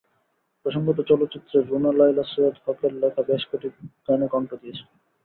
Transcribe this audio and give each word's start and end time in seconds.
প্রসঙ্গত, 0.65 0.97
চলচ্চিত্রে 1.09 1.57
রুনা 1.61 1.91
লায়লা 1.91 2.23
সৈয়দ 2.23 2.55
হকের 2.65 2.93
লেখা 3.01 3.21
বেশ 3.29 3.43
কটি 3.49 3.67
গানে 4.07 4.27
কণ্ঠ 4.27 4.49
দিয়েছেন। 4.61 4.87